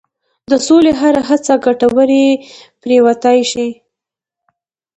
د 0.51 0.53
سولې 0.67 0.91
هره 0.99 1.21
هڅه 1.29 1.53
ګټوره 1.65 2.23
پرېوتای 2.81 3.39
شي. 3.51 3.67